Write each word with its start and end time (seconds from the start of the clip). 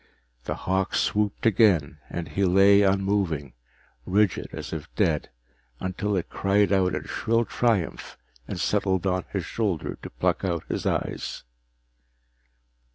The 0.45 0.55
hawk 0.55 0.95
swooped 0.95 1.45
again 1.45 1.99
and 2.09 2.29
he 2.29 2.43
lay 2.43 2.81
unmoving, 2.81 3.53
rigid 4.07 4.47
as 4.51 4.73
if 4.73 4.89
dead, 4.95 5.29
until 5.79 6.15
it 6.17 6.27
cried 6.27 6.71
in 6.71 7.03
shrill 7.03 7.45
triumph 7.45 8.17
and 8.47 8.59
settled 8.59 9.05
on 9.05 9.25
his 9.31 9.45
shoulder 9.45 9.99
to 10.01 10.09
pluck 10.09 10.43
out 10.43 10.63
his 10.67 10.87
eyes. 10.87 11.43